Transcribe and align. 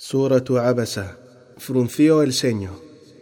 Suratu 0.00 0.58
Abasa. 0.58 1.18
Frunció 1.56 2.22
el 2.22 2.32
ceño. 2.32 2.70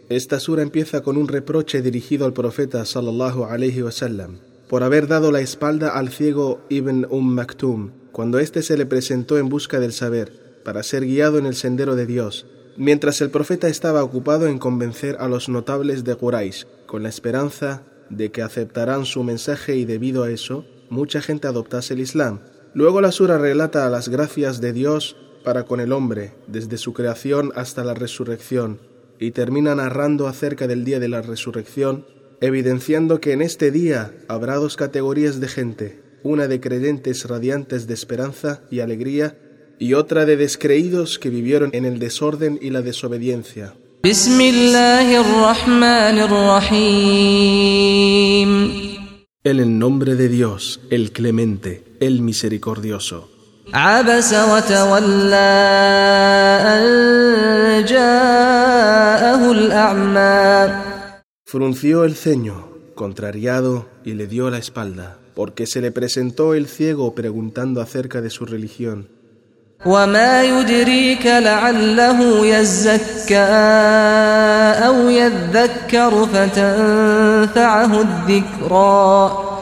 Esta 0.09 0.39
sura 0.39 0.61
empieza 0.61 1.01
con 1.01 1.17
un 1.17 1.27
reproche 1.27 1.81
dirigido 1.81 2.23
al 2.23 2.33
profeta 2.33 2.85
sallallahu 2.85 3.45
alaihi 3.45 3.81
wasallam 3.81 4.37
por 4.69 4.83
haber 4.83 5.07
dado 5.07 5.31
la 5.31 5.41
espalda 5.41 5.89
al 5.97 6.09
ciego 6.09 6.61
Ibn 6.69 7.07
Umm 7.09 7.33
Maktum 7.33 7.93
cuando 8.11 8.37
éste 8.37 8.61
se 8.61 8.77
le 8.77 8.85
presentó 8.85 9.39
en 9.39 9.49
busca 9.49 9.79
del 9.79 9.91
saber 9.91 10.61
para 10.63 10.83
ser 10.83 11.03
guiado 11.03 11.39
en 11.39 11.47
el 11.47 11.55
sendero 11.55 11.95
de 11.95 12.05
Dios, 12.05 12.45
mientras 12.77 13.21
el 13.21 13.31
profeta 13.31 13.67
estaba 13.69 14.03
ocupado 14.03 14.45
en 14.45 14.59
convencer 14.59 15.17
a 15.19 15.27
los 15.27 15.49
notables 15.49 16.03
de 16.03 16.15
Quraysh 16.15 16.67
con 16.85 17.01
la 17.01 17.09
esperanza 17.09 17.81
de 18.11 18.29
que 18.29 18.43
aceptarán 18.43 19.05
su 19.05 19.23
mensaje 19.23 19.77
y 19.77 19.85
debido 19.85 20.21
a 20.21 20.29
eso 20.29 20.63
mucha 20.91 21.21
gente 21.21 21.47
adoptase 21.47 21.95
el 21.95 22.01
Islam. 22.01 22.41
Luego 22.75 23.01
la 23.01 23.11
sura 23.11 23.39
relata 23.39 23.89
las 23.89 24.09
gracias 24.09 24.61
de 24.61 24.73
Dios 24.73 25.15
para 25.43 25.63
con 25.63 25.79
el 25.79 25.91
hombre 25.91 26.33
desde 26.47 26.77
su 26.77 26.93
creación 26.93 27.51
hasta 27.55 27.83
la 27.83 27.93
resurrección 27.93 28.79
y 29.19 29.31
termina 29.31 29.75
narrando 29.75 30.27
acerca 30.27 30.67
del 30.67 30.85
día 30.85 30.99
de 30.99 31.07
la 31.07 31.21
resurrección, 31.21 32.05
evidenciando 32.41 33.19
que 33.19 33.31
en 33.31 33.41
este 33.41 33.71
día 33.71 34.13
habrá 34.27 34.55
dos 34.55 34.75
categorías 34.75 35.39
de 35.39 35.47
gente, 35.47 36.01
una 36.23 36.47
de 36.47 36.59
creyentes 36.59 37.27
radiantes 37.27 37.87
de 37.87 37.93
esperanza 37.93 38.61
y 38.69 38.79
alegría 38.79 39.37
y 39.79 39.93
otra 39.93 40.25
de 40.25 40.37
descreídos 40.37 41.19
que 41.19 41.29
vivieron 41.29 41.69
en 41.73 41.85
el 41.85 41.99
desorden 41.99 42.59
y 42.61 42.69
la 42.69 42.81
desobediencia. 42.81 43.73
En 49.43 49.59
el 49.59 49.79
nombre 49.79 50.15
de 50.15 50.29
Dios, 50.29 50.81
el 50.89 51.11
clemente, 51.11 51.83
el 51.99 52.21
misericordioso. 52.21 53.36
عبس 53.73 54.33
وتولى 54.33 55.35
أن 56.63 57.85
جاءه 57.85 59.51
الأعمى 59.51 60.87
Frunció 61.49 62.03
el 62.03 62.15
ceño, 62.15 62.67
contrariado, 62.93 63.85
y 64.03 64.13
le 64.13 64.27
dio 64.27 64.49
la 64.49 64.57
espalda, 64.57 65.17
porque 65.33 65.65
se 65.65 65.79
le 65.79 65.91
presentó 65.91 66.53
el 66.53 66.67
ciego 66.67 67.15
preguntando 67.15 67.79
acerca 67.81 68.19
de 68.21 68.29
su 68.29 68.45
religión. 68.45 69.07
وما 69.85 70.43
يدريك 70.43 71.25
لعله 71.25 72.45
يزكى 72.45 73.37
أو 74.87 75.09
يذكر 75.09 76.25
فتنفعه 76.25 78.01
الذكرى 78.01 79.56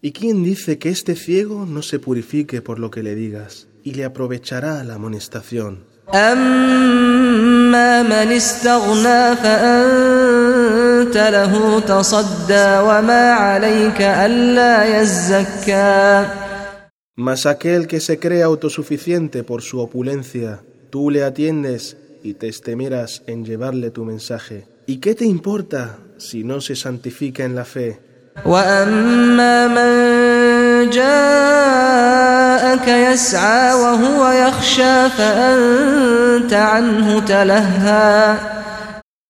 ¿Y 0.00 0.12
quién 0.12 0.44
dice 0.44 0.78
que 0.78 0.90
este 0.90 1.16
ciego 1.16 1.66
no 1.66 1.82
se 1.82 1.98
purifique 1.98 2.62
por 2.62 2.78
lo 2.78 2.88
que 2.88 3.02
le 3.02 3.16
digas 3.16 3.66
y 3.82 3.94
le 3.94 4.04
aprovechará 4.04 4.84
la 4.84 4.94
amonestación? 4.94 5.80
Mas 17.16 17.46
aquel 17.46 17.88
que 17.88 17.98
se 17.98 18.20
cree 18.20 18.44
autosuficiente 18.44 19.42
por 19.42 19.62
su 19.62 19.80
opulencia, 19.80 20.62
tú 20.90 21.10
le 21.10 21.24
atiendes 21.24 21.96
y 22.22 22.34
te 22.34 22.46
estemeras 22.46 23.24
en 23.26 23.44
llevarle 23.44 23.90
tu 23.90 24.04
mensaje. 24.04 24.64
¿Y 24.86 24.98
qué 24.98 25.16
te 25.16 25.24
importa 25.24 25.98
si 26.18 26.44
no 26.44 26.60
se 26.60 26.76
santifica 26.76 27.44
en 27.44 27.56
la 27.56 27.64
fe? 27.64 28.07
وأما 28.44 29.66
من 29.66 30.90
جاءك 30.90 32.88
يسعى 32.88 33.74
وهو 33.74 34.28
يخشى 34.28 35.08
فأنت 35.08 36.52
عنه 36.52 37.20
تلهى 37.20 38.36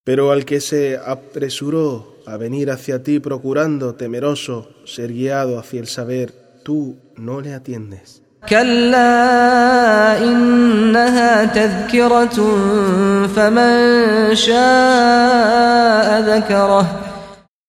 Pero 0.04 0.32
al 0.32 0.46
que 0.46 0.60
se 0.62 0.96
apresuró 0.96 2.16
a 2.24 2.38
venir 2.38 2.70
hacia 2.70 3.02
ti 3.02 3.20
procurando, 3.20 3.94
temeroso, 3.94 4.70
ser 4.86 5.12
guiado 5.12 5.58
hacia 5.58 5.80
el 5.80 5.86
saber, 5.86 6.32
tú 6.64 6.96
no 7.16 7.42
le 7.42 7.52
atiendes. 7.52 8.22
كلا 8.48 10.24
إنها 10.24 11.44
تذكرة 11.44 12.38
فمن 13.36 14.34
شاء 14.34 16.20
ذكره 16.20 17.07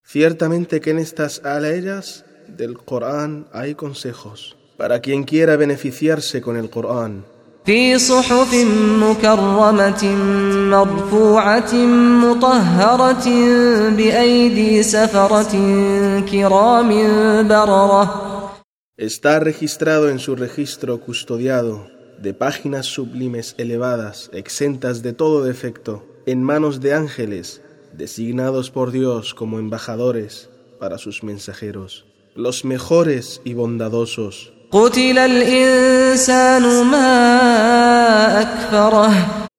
Ciertamente 0.08 0.80
que 0.80 0.90
en 0.90 0.98
estas 0.98 1.44
aleyas 1.44 2.24
del 2.46 2.78
Corán 2.78 3.46
hay 3.52 3.74
consejos 3.74 4.56
para 4.76 5.00
quien 5.00 5.24
quiera 5.24 5.56
beneficiarse 5.56 6.40
con 6.40 6.56
el 6.56 6.70
Corán. 6.70 7.24
في 7.64 7.98
صحف 7.98 8.54
مكرمة 9.00 10.04
مرفوعة 10.70 11.74
مطهرة 12.24 13.26
بأيدي 13.96 14.82
سفرة 14.82 15.54
كرام 16.20 16.90
بررة 17.48 18.34
Está 18.96 19.40
registrado 19.40 20.08
en 20.08 20.18
su 20.20 20.36
registro 20.36 21.00
custodiado 21.00 21.86
de 22.18 22.32
páginas 22.32 22.86
sublimes 22.86 23.54
elevadas, 23.58 24.30
exentas 24.32 25.02
de 25.02 25.12
todo 25.12 25.42
defecto, 25.42 26.04
en 26.26 26.44
manos 26.44 26.80
de 26.80 26.94
ángeles, 26.94 27.60
designados 27.98 28.70
por 28.70 28.90
Dios 28.90 29.34
como 29.34 29.58
embajadores 29.58 30.50
para 30.80 30.98
sus 30.98 31.22
mensajeros, 31.22 32.06
los 32.34 32.64
mejores 32.64 33.40
y 33.44 33.54
bondadosos. 33.54 34.50
قتل 34.72 35.18
الإنسان 35.18 36.62
ما 36.86 38.40
أكفره 38.40 39.12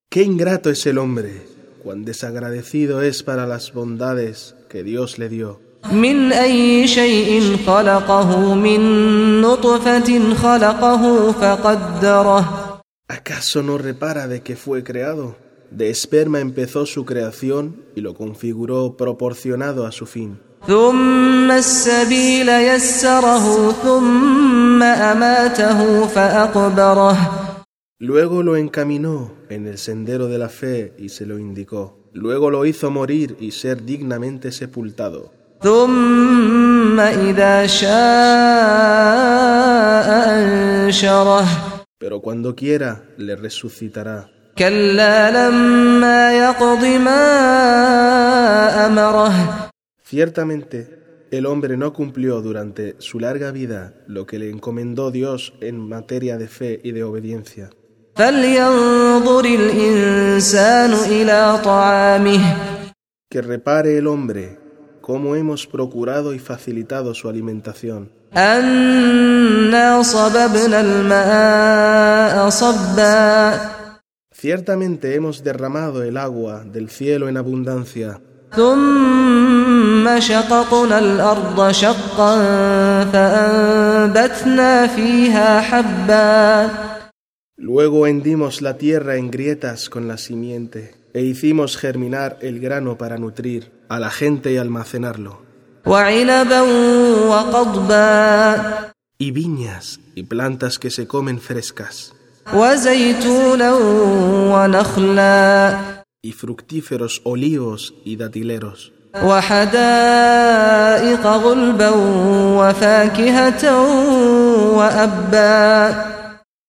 Qué 0.10 0.24
ingrato 0.24 0.70
es 0.70 0.86
el 0.86 0.98
hombre, 0.98 1.42
cuán 1.84 2.04
desagradecido 2.06 3.02
es 3.02 3.24
para 3.24 3.46
las 3.46 3.74
bondades 3.74 4.56
que 4.70 4.84
Dios 4.84 5.18
le 5.18 5.30
dio. 5.30 5.60
من 5.92 6.32
أي 6.32 6.88
شيء 6.88 7.58
خلقه 7.68 8.54
من 8.54 9.42
نطفة 9.42 10.34
خلقه 10.34 11.32
فقدره 11.32 12.66
¿Acaso 13.08 13.62
no 13.62 13.78
repara 13.78 14.28
de 14.28 14.42
que 14.42 14.56
fue 14.56 14.84
creado? 14.84 15.36
de 15.71 15.91
esperma 15.91 16.41
empezó 16.41 16.87
su 16.87 17.05
creación 17.05 17.85
y 17.95 18.01
lo 18.01 18.15
configuró 18.15 18.97
proporcionado 18.97 19.87
a 19.87 19.93
su 19.93 20.07
fin. 20.07 20.41
Luego 27.99 28.43
lo 28.43 28.57
encaminó 28.57 29.33
en 29.49 29.67
el 29.67 29.79
sendero 29.79 30.29
de 30.29 30.39
la 30.39 30.49
fe 30.49 30.95
y 30.99 31.11
se 31.11 31.27
lo 31.27 31.39
indicó. 31.39 32.11
Luego 32.13 32.51
lo 32.51 32.67
hizo 32.67 32.91
morir 32.91 33.37
y 33.41 33.53
ser 33.53 33.85
dignamente 33.85 34.53
sepultado. 34.53 35.33
Pero 41.99 42.21
cuando 42.21 42.57
quiera, 42.57 43.05
le 43.19 43.37
resucitará. 43.37 44.31
Ciertamente, 50.03 51.01
el 51.31 51.47
hombre 51.47 51.77
no 51.77 51.93
cumplió 51.93 52.41
durante 52.43 52.97
su 52.99 53.21
larga 53.21 53.53
vida 53.53 53.95
lo 54.09 54.27
que 54.27 54.39
le 54.39 54.51
encomendó 54.51 55.11
Dios 55.11 55.55
en 55.61 55.89
materia 55.89 56.37
de 56.39 56.49
fe 56.49 56.81
y 56.83 56.93
de 56.93 57.05
obediencia. 57.05 57.71
Que 63.31 63.41
repare 63.43 63.97
el 63.97 64.09
hombre 64.09 64.59
cómo 65.01 65.37
hemos 65.37 65.67
procurado 65.67 66.35
y 66.35 66.39
facilitado 66.39 67.15
su 67.15 67.29
alimentación. 67.29 68.11
Ciertamente 74.40 75.16
hemos 75.16 75.44
derramado 75.44 76.04
el 76.04 76.18
agua 76.18 76.64
del 76.64 76.90
cielo 76.90 77.30
en 77.30 77.38
abundancia. 77.38 78.20
ثم 78.56 80.20
شققنا 80.20 81.00
الأرض 81.00 81.72
شقا 81.72 82.36
فأنبتنا 83.12 84.88
فيها 84.88 85.62
حبا 85.62 86.70
Luego 87.58 88.06
hendimos 88.06 88.62
la 88.62 88.78
tierra 88.78 89.16
en 89.16 89.32
grietas 89.32 89.90
con 89.90 90.08
la 90.08 90.18
simiente 90.18 90.96
e 91.14 91.22
hicimos 91.22 91.78
germinar 91.78 92.38
el 92.42 92.60
grano 92.60 92.98
para 92.98 93.18
nutrir 93.18 93.72
a 93.90 94.00
la 94.00 94.10
gente 94.10 94.52
y 94.54 94.58
almacenarlo. 94.58 95.42
وعنبا 95.86 96.62
وقضبا 97.30 98.92
Y 99.18 99.32
viñas 99.32 100.00
y 100.14 100.24
plantas 100.24 100.78
que 100.78 100.92
se 100.92 101.08
comen 101.08 101.40
frescas. 101.40 102.14
y 106.23 106.33
fructíferos 106.33 107.23
olivos 107.25 107.95
y 108.05 108.17
datileros. 108.17 108.93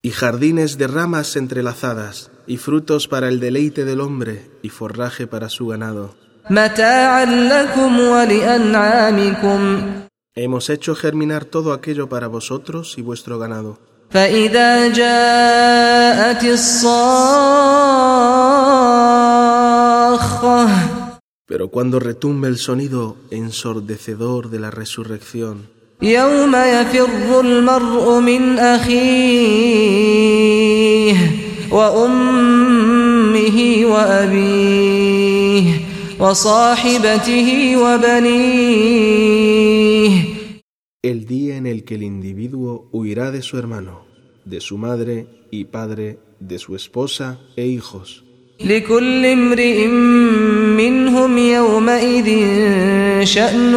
y 0.04 0.10
jardines 0.10 0.78
de 0.80 0.88
ramas 0.88 1.36
entrelazadas 1.36 2.32
y 2.48 2.58
frutos 2.58 3.08
para 3.08 3.28
el 3.28 3.40
deleite 3.40 3.86
del 3.86 4.02
hombre 4.02 4.50
y 4.64 4.70
forraje 4.70 5.28
para 5.28 5.48
su 5.50 5.68
ganado. 5.68 6.16
Hemos 10.34 10.70
hecho 10.70 10.96
germinar 10.96 11.46
todo 11.46 11.72
aquello 11.74 12.10
para 12.10 12.28
vosotros 12.28 12.98
y 12.98 13.02
vuestro 13.04 13.38
ganado. 13.38 13.91
فإذا 14.14 14.88
جاءت 14.88 16.44
الصاخة 16.44 18.12
Pero 21.52 21.68
cuando 21.68 22.00
retumbe 22.00 22.48
el 22.48 22.58
sonido 22.58 23.18
ensordecedor 23.30 24.50
de 24.50 24.60
la 24.60 24.72
resurrección, 24.72 25.68
يوم 26.02 26.56
يفر 26.56 27.40
المرء 27.40 28.20
من 28.20 28.60
أخيه 28.60 29.12
وأمه 31.72 33.58
وأبيه 33.86 35.82
وصاحبته 36.20 37.78
وبنيه 37.78 39.61
el 41.03 41.27
día 41.27 41.57
en 41.57 41.67
el 41.67 41.85
que 41.85 41.95
el 41.95 42.03
individuo 42.03 42.89
huirá 42.93 43.31
de 43.31 43.43
su 43.43 43.59
hermano, 43.59 44.05
de 44.45 44.61
su 44.61 44.77
madre 44.79 45.27
y 45.51 45.65
padre, 45.67 46.19
de 46.41 46.59
su 46.59 46.75
esposa 46.75 47.41
e 47.57 47.67
hijos. 47.67 48.23
لكل 48.61 49.27
امرئ 49.27 49.87
منهم 50.77 51.39
يومئذ 51.39 52.29
شأن 53.25 53.75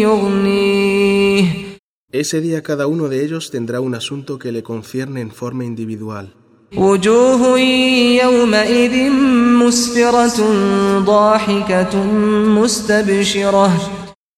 يغنيه 0.00 1.44
Ese 2.12 2.40
día 2.40 2.62
cada 2.62 2.88
uno 2.88 3.08
de 3.08 3.24
ellos 3.24 3.50
tendrá 3.50 3.80
un 3.80 3.94
asunto 3.94 4.38
que 4.38 4.50
le 4.52 4.62
concierne 4.62 5.20
en 5.20 5.30
forma 5.30 5.64
individual. 5.64 6.34
وجوه 6.76 7.58
يومئذ 8.22 9.10
مسفرة 9.60 10.40
ضاحكة 10.98 12.04
مستبشرة 12.44 13.93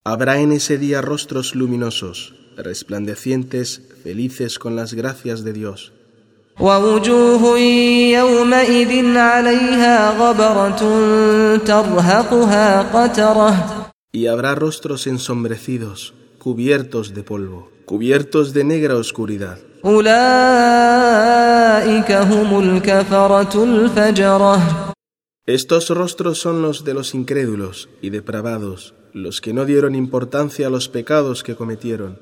Habrá 0.10 0.40
en 0.40 0.54
ese 0.54 0.78
día 0.78 1.02
rostros 1.02 1.54
luminosos, 1.54 2.34
resplandecientes, 2.56 3.82
felices 4.04 4.58
con 4.58 4.78
las 4.78 4.94
gracias 4.94 5.44
de 5.44 5.52
Dios. 5.52 5.92
Y 14.14 14.28
habrá 14.28 14.56
rostros 14.56 15.08
ensombrecidos, 15.08 16.14
cubiertos 16.40 17.14
de 17.14 17.24
polvo, 17.24 17.70
cubiertos 17.84 18.54
de 18.54 18.64
negra 18.64 18.96
oscuridad. 18.96 19.60
Estos 25.46 25.90
rostros 25.90 26.40
son 26.40 26.62
los 26.62 26.86
de 26.86 26.94
los 26.94 27.14
incrédulos 27.14 27.90
y 28.02 28.10
depravados 28.10 28.94
los 29.24 29.42
que 29.42 29.54
no 29.54 29.66
dieron 29.66 29.96
importancia 29.96 30.68
a 30.68 30.70
los 30.70 30.90
pecados 30.90 31.44
que 31.44 31.56
cometieron. 31.56 32.18